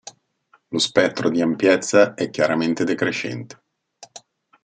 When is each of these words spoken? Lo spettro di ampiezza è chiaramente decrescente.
Lo 0.69 0.79
spettro 0.79 1.29
di 1.29 1.43
ampiezza 1.43 2.15
è 2.15 2.31
chiaramente 2.31 2.83
decrescente. 2.85 3.61